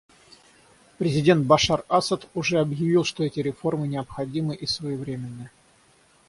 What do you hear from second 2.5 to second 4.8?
объявил, что эти реформы необходимы и